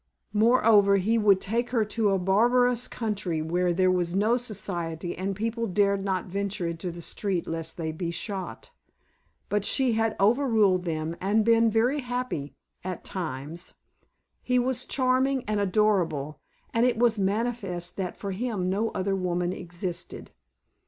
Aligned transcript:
Moreover, 0.33 0.95
he 0.95 1.19
would 1.19 1.39
take 1.39 1.69
her 1.69 1.85
to 1.85 2.09
a 2.09 2.17
barbarous 2.17 2.87
country 2.87 3.39
where 3.39 3.71
there 3.71 3.91
was 3.91 4.15
no 4.15 4.35
Society 4.35 5.15
and 5.15 5.35
people 5.35 5.67
dared 5.67 6.03
not 6.03 6.25
venture 6.25 6.65
into 6.65 6.89
the 6.89 7.03
streets 7.03 7.47
lest 7.47 7.77
they 7.77 7.91
be 7.91 8.09
shot. 8.09 8.71
But 9.47 9.63
she 9.63 9.91
had 9.91 10.15
overruled 10.19 10.85
them 10.85 11.15
and 11.21 11.45
been 11.45 11.69
very 11.69 11.99
happy 11.99 12.55
at 12.83 13.05
times. 13.05 13.75
He 14.41 14.57
was 14.57 14.85
charming 14.85 15.43
and 15.43 15.59
adorable 15.59 16.39
and 16.73 16.83
it 16.83 16.97
was 16.97 17.19
manifest 17.19 17.95
that 17.97 18.17
for 18.17 18.31
him 18.31 18.71
no 18.71 18.89
other 18.95 19.15
woman 19.15 19.53
existed. 19.53 20.31